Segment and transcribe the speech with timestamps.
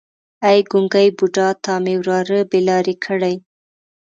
[0.47, 3.35] ای ګونګی بوډا تا مې وراره بې لارې کړی.